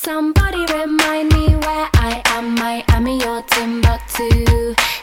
[0.00, 2.54] Somebody remind me where I am.
[2.54, 4.28] Miami or Timbuktu.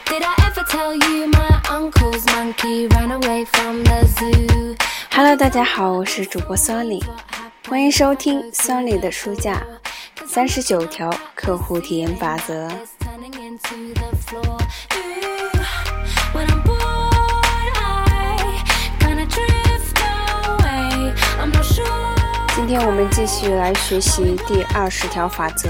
[0.05, 4.77] Did I ever tell you my uncle's monkey ran away from the zoo?
[5.11, 7.03] Hello，大家好，我是主播 Sonny
[7.67, 9.61] 欢迎收听 Sony 的书架
[10.25, 12.69] 三十九条客户体验法则。
[22.67, 25.69] 今天我们继续来学习第二十条法则：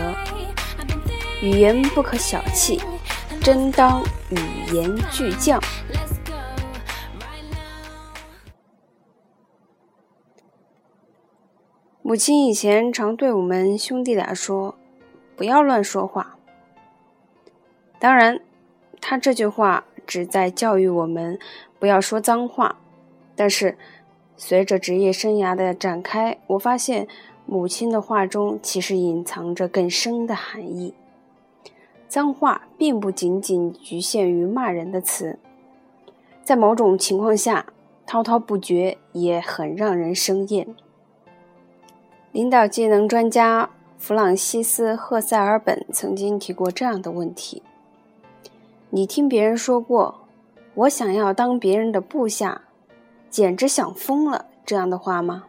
[1.41, 2.79] 语言不可小气，
[3.41, 5.61] 真当语言巨匠。
[12.01, 14.75] 母亲以前常对我们兄弟俩说
[15.35, 16.37] ：“不要乱说话。”
[17.99, 18.39] 当然，
[19.01, 21.37] 她这句话旨在教育我们
[21.77, 22.77] 不要说脏话。
[23.35, 23.77] 但是，
[24.37, 27.07] 随着职业生涯的展开，我发现
[27.45, 30.93] 母亲的话中其实隐藏着更深的含义。
[32.07, 35.39] 脏话并不仅仅局限于骂人的词，
[36.43, 37.65] 在某种情况下，
[38.05, 40.67] 滔滔不绝也很让人生厌。
[42.31, 47.63] 领导技能专家弗朗西斯·赫塞尔本曾经提过这样的问题：
[48.89, 50.21] 你听别人说过
[50.75, 52.63] “我想要当别人的部下”，
[53.35, 55.43] 简直想疯了这样的话吗？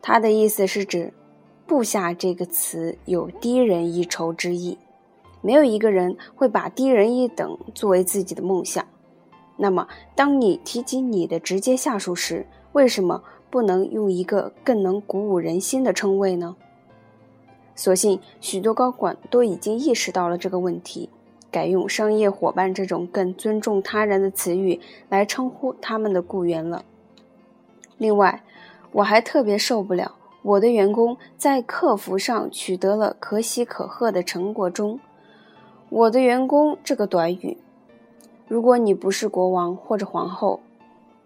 [0.00, 1.12] 他的意思是指
[1.66, 4.78] “部下”这个词有低人一筹之意，
[5.40, 8.86] 没有一个人会把低人一等作为自己的梦想。
[9.56, 16.54] 那么，当你提及你的直接下属时，为什么不能用一个更能鼓舞人心的称谓呢？
[17.74, 21.10] 所幸，许多高管都已经意识到了这个问题，
[21.50, 26.84] 改用商业伙伴这种更尊重他人的词语来称呼他们的雇员了。
[27.96, 28.42] 另外，
[28.92, 35.00] 我还特别受不了我的员工在客服上取得了可喜可贺的成果中
[35.90, 37.58] ，“我的员工”这个短语。
[38.46, 40.60] 如果你不是国王或者皇后，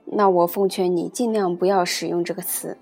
[0.06, 2.77] 那我奉劝你尽量不要使用这个词。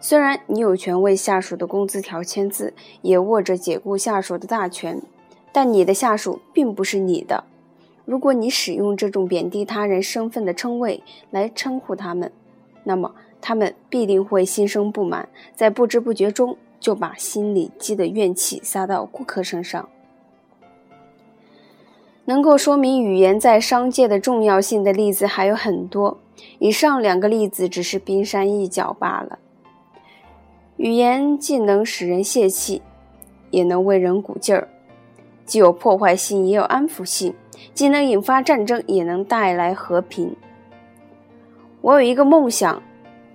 [0.00, 5.00] 虽然你有权为下属的工资条签字，也握着解雇下属的大权，
[5.54, 7.44] 但你的下属并不是你的。
[8.04, 11.00] 如果你使用这种贬低他人身份的称谓
[11.30, 12.32] 来称呼他们，
[12.82, 19.88] 那么他们必定会心生不满，在不知不觉中就把心里积的怨气撒到顾客身上。
[22.24, 26.18] 能够说明语言在商界的重要性的例子还有很多，
[26.58, 29.38] 以上两个例子只是冰山一角罢了。
[30.78, 32.82] 语言既能使人泄气，
[33.50, 34.68] 也能为人鼓劲儿，
[35.44, 37.32] 既有破坏性，也有安抚性；
[37.74, 40.34] 既能引发战争，也能带来和平。
[41.80, 42.82] 我有一个梦想，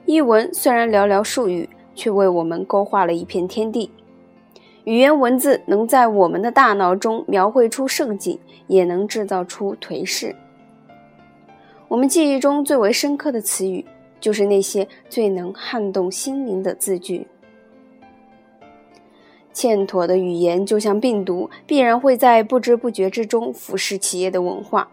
[0.06, 3.92] 译文虽然寥寥数语，却为我们勾画了一片天地。
[4.86, 10.36] 语言文字能在我们的大脑中描绘出盛景，也能制造出颓势。
[11.88, 13.86] 我们记忆中最为深刻的词语，
[14.20, 17.28] 就是那些最能撼动心灵的字句。
[19.60, 24.90] 欠妥的语言就像病毒，必然会在不知不觉之中腐蚀企业的文化。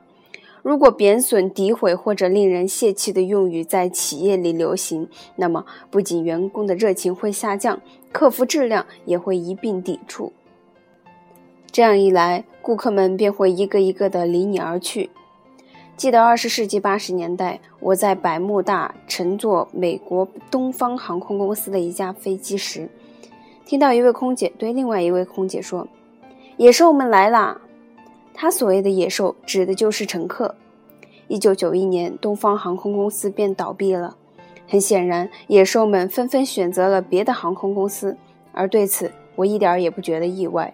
[0.60, 10.32] 如果贬损、诋毁或者令人泄气的用语在企业里流行，那么不仅员工的热情会下降，客服质量也会一并抵触。
[11.70, 15.10] 这样一来，顾客们便会一个一个的离你而去。
[15.96, 22.88] 记得二十世纪八十年代，我在百慕大乘坐美国东方航空公司的一架飞机时，
[23.66, 25.88] 听到一位空姐对另外一位空姐说
[26.56, 27.60] ：“野兽们来啦！”
[28.32, 30.54] 他所谓的野兽指的就是乘客。
[31.26, 34.16] 一九九一年，东方航空公司便倒闭了。
[34.68, 38.16] 很显然，野兽们纷纷选择了别的航空公司，
[38.52, 40.72] 而对此我一点也不觉得意外。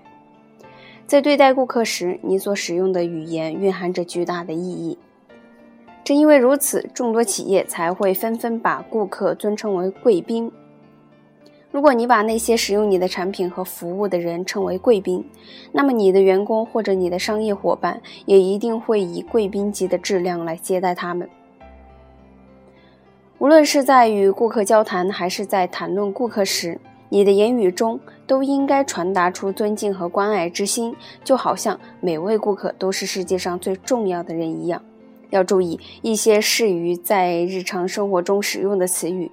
[1.07, 4.99] 在对待顾客时，你所使用的语言蕴含着巨大的意义。
[6.05, 10.53] 正因为如此，众多企业才会纷纷把顾客尊称为贵宾。
[11.73, 15.25] 如果你把那些使用你的产品和服务的人称为贵宾，
[15.73, 21.27] 那么你的员工或者你的商业伙伴也一定会以贵宾级的质量来接待他们。
[23.39, 30.95] 无论是在与顾客交谈，还是在谈论顾客时，你的言语中都应该传达出尊敬和关爱之心，
[31.25, 34.83] 就好像每位顾客都是世界上最重要的人一样。
[35.31, 39.31] 要注意一些适于在日常生活中使用的词语。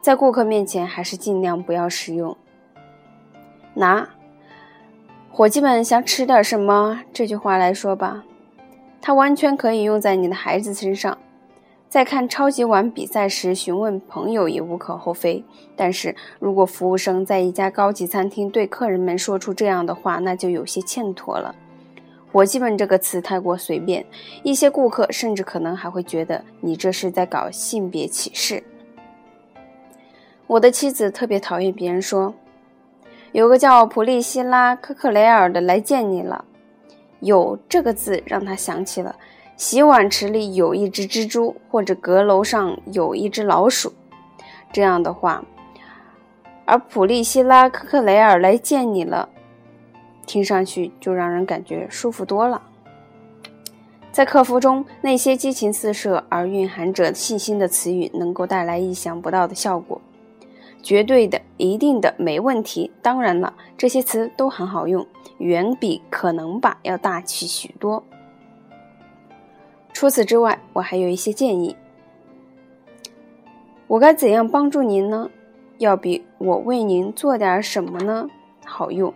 [0.00, 2.36] 在顾客面前，还是尽量不要使用。
[3.74, 4.08] 拿
[5.30, 8.24] 伙计们想吃点什么这句话来说吧，
[9.00, 11.16] 它完全可以用在你的孩子身上。
[11.88, 15.42] 在看超级碗比赛时询问朋友也无可厚非，
[15.74, 21.54] 但是如果服务生在一家高级餐厅对客人们说出这样的话，那就有些欠妥了。
[22.30, 24.04] 伙计们这个词太过随便，
[24.42, 28.62] 一些顾客甚至可能还会觉得你这是在搞性别歧视。
[30.48, 32.34] 我的妻子特别讨厌别人说，
[33.32, 36.42] 有个叫普利希拉·科克雷尔的来见你了。
[37.20, 39.14] 有这个字让他想起了。
[39.58, 43.92] 洗碗池里有一只蜘蛛，或者阁楼上有一只老鼠，
[44.72, 45.44] 这样的话，
[46.64, 49.28] 而普利希拉·科克雷尔来见你了，
[50.26, 52.62] 听上去就让人感觉舒服多了。
[54.10, 60.00] 在客服中，那些激情四射而蕴含着信心的词语，能够带来意想不到的效果。
[60.82, 62.90] 绝对的、一定的、没问题。
[63.02, 65.06] 当然了，这些词都很好用，
[65.38, 68.02] 远比可能吧要大气许多。
[69.92, 71.76] 除此之外，我还有一些建议。
[73.86, 75.30] 我该怎样帮助您呢？
[75.78, 78.28] 要比我为您做点什么呢
[78.64, 79.14] 好用。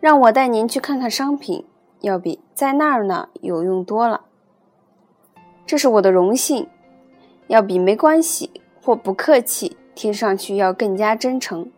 [0.00, 1.64] 让我带您去看看商品，
[2.00, 4.22] 要比在那儿呢有用多了。
[5.66, 6.68] 这是我的荣幸，
[7.48, 11.70] 要比没关系或不客气听上去要更加真诚。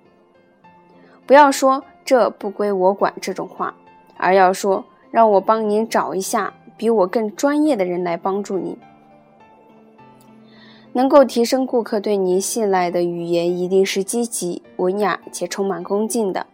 [1.26, 3.74] 不要说这不归我管这种话，
[4.16, 6.54] 而要说让我帮您找一下。
[6.76, 8.74] 比我更专业的人来帮助您，
[10.92, 16.46] 能够提升顾客对您信赖的语言一定是积极、文雅且充满恭敬的。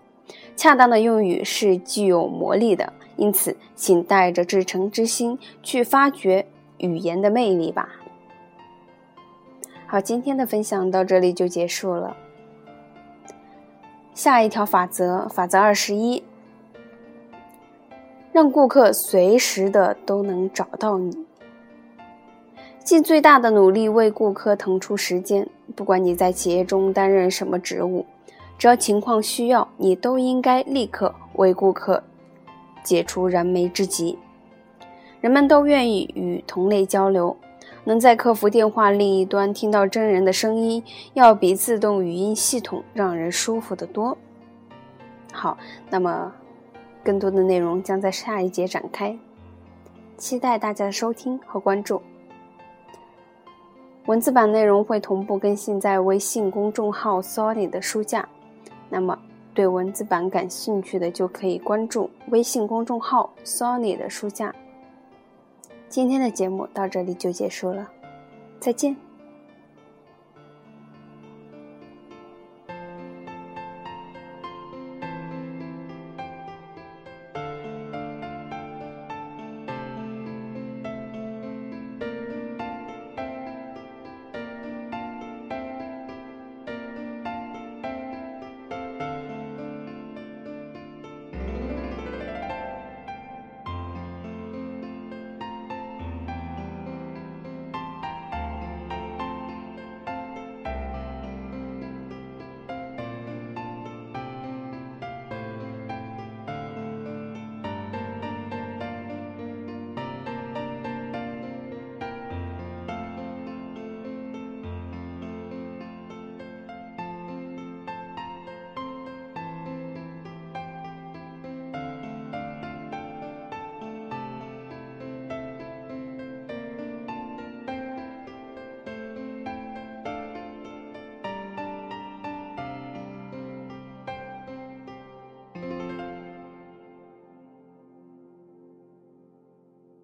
[0.57, 6.47] 恰当的用语是具有魔力的，因此，请带着至诚之心去发掘
[6.79, 7.89] 语言的魅力吧。
[9.89, 12.17] 好，今天的分享到这里就结束了。
[14.15, 16.25] 下一条法则，法则二十一。
[18.33, 21.25] 让顾客随时的都能找到你，
[22.83, 25.49] 尽最大的努力为顾客腾出时间。
[25.75, 28.05] 不管你在企业中担任什么职务，
[28.59, 32.03] 只要情况需要，你都应该立刻为顾客
[32.83, 34.19] 解除燃眉之急。
[35.21, 37.37] 人们都愿意与同类交流，
[37.87, 40.85] 能在客服电话另一端听到真人的声音，
[41.15, 44.15] 要比自动语音系统让人舒服得多。
[45.33, 45.57] 好，
[45.89, 46.31] 那么。
[47.05, 49.17] 更多的内容将在下一节展开，
[50.17, 52.03] 期待大家的收听和关注。
[54.07, 58.29] 文字版内容会同步更新在微信公众号 “Sony” 的书架，
[58.89, 59.17] 那么
[59.55, 64.53] 对文字版感兴趣的就可以关注微信公众号 “Sony” 的书架。
[65.89, 67.91] 今天的节目到这里就结束了，
[68.59, 68.97] 再见。